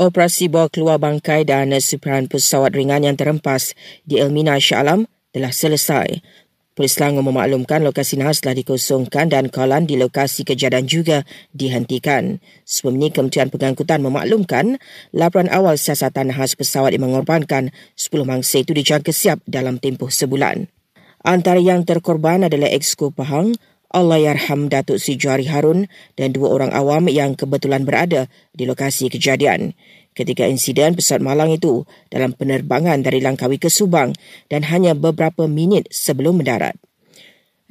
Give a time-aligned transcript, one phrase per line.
[0.00, 3.76] Operasi bawa keluar bangkai dan sepihan pesawat ringan yang terempas
[4.08, 5.04] di Elmina Shah Alam
[5.36, 6.24] telah selesai.
[6.72, 12.40] Polis Selangor memaklumkan lokasi nahas telah dikosongkan dan kawalan di lokasi kejadian juga dihentikan.
[12.64, 14.80] Sebelum ini, Kementerian Pengangkutan memaklumkan
[15.12, 20.72] laporan awal siasatan nahas pesawat yang mengorbankan 10 mangsa itu dijangka siap dalam tempoh sebulan.
[21.20, 23.60] Antara yang terkorban adalah Exco Pahang,
[23.92, 25.86] Allahyarham Datuk Sri Johari Harun
[26.16, 28.26] dan dua orang awam yang kebetulan berada
[28.56, 29.76] di lokasi kejadian.
[30.12, 34.12] Ketika insiden pesawat malang itu dalam penerbangan dari Langkawi ke Subang
[34.52, 36.76] dan hanya beberapa minit sebelum mendarat.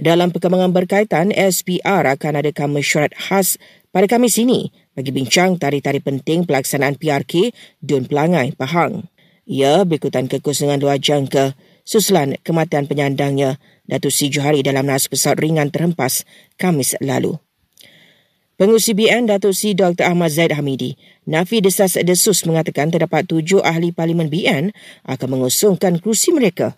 [0.02, 3.62] Dalam perkembangan berkaitan, SPR akan adakan mesyuarat khas
[3.94, 9.06] pada Khamis ini bagi bincang tarikh-tarikh penting pelaksanaan PRK Dun Pelangai, Pahang.
[9.46, 11.54] Ia berikutan kekosongan dua jangka
[11.88, 16.24] susulan kematian penyandangnya Datuk Sri Johari dalam nas pesawat ringan terhempas
[16.56, 17.36] Kamis lalu.
[18.62, 20.06] Pengusi BN Datuk Sri Dr.
[20.06, 20.94] Ahmad Zaid Hamidi,
[21.26, 24.70] Nafi Desas Desus mengatakan terdapat tujuh ahli Parlimen BN
[25.10, 26.78] akan mengusungkan kerusi mereka.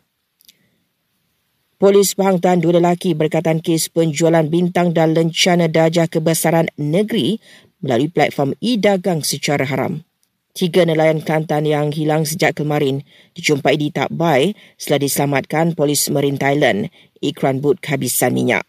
[1.84, 7.44] Polis Pahang Tan dua lelaki berkaitan kes penjualan bintang dan lencana darjah kebesaran negeri
[7.84, 10.08] melalui platform e-dagang secara haram.
[10.54, 13.02] Tiga nelayan Kelantan yang hilang sejak kemarin
[13.34, 16.94] dijumpai di Tak Bai setelah diselamatkan polis Marine Thailand
[17.26, 18.62] ikran but kehabisan minyak.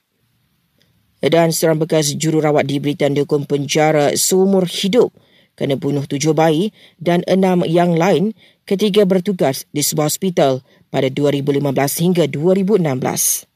[1.21, 5.13] Dan seorang bekas jururawat di Britain dihukum penjara seumur hidup
[5.61, 8.33] kerana bunuh tujuh bayi dan enam yang lain
[8.65, 11.69] ketika bertugas di sebuah hospital pada 2015
[12.01, 13.54] hingga 2016.